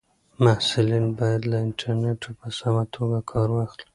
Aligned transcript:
محصلین 0.43 1.05
باید 1.19 1.41
له 1.51 1.57
انټرنیټه 1.65 2.31
په 2.39 2.47
سمه 2.59 2.83
توګه 2.95 3.19
کار 3.31 3.49
واخلي. 3.53 3.85